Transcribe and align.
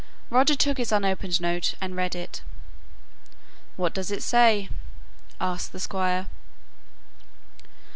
Roger 0.31 0.55
took 0.55 0.79
his 0.79 0.91
unopened 0.91 1.39
note 1.39 1.75
and 1.79 1.95
read 1.95 2.15
it. 2.15 2.41
"What 3.75 3.93
does 3.93 4.09
he 4.09 4.19
say?" 4.19 4.67
asked 5.39 5.73
the 5.73 5.79
Squire. 5.79 6.25